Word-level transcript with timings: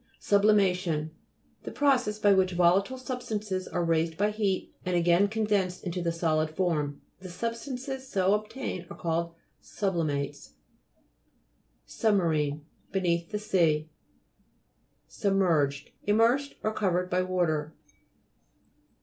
SUBLIMA'TION 0.19 1.11
The 1.61 1.69
process 1.71 2.17
by 2.17 2.33
which 2.33 2.53
volatile 2.53 2.97
substances 2.97 3.67
are 3.67 3.85
raised 3.85 4.17
by 4.17 4.31
heat, 4.31 4.73
and 4.83 4.95
again 4.95 5.27
condensed 5.27 5.83
into 5.83 6.01
the 6.01 6.11
solid 6.11 6.49
form. 6.49 7.03
The 7.19 7.29
substances 7.29 8.07
so 8.09 8.33
obtained 8.33 8.87
are 8.89 8.97
called 8.97 9.35
sub'limates. 9.61 10.53
SUBMARINE 11.85 12.65
Beneath 12.91 13.29
the 13.31 13.37
sea. 13.37 13.91
SUBMERGED 15.07 15.91
Immersed 16.07 16.55
or 16.63 16.73
covered 16.73 17.07
by 17.11 17.21
water. 17.21 17.75